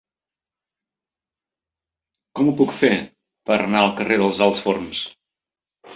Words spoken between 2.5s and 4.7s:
puc fer per anar al carrer dels Alts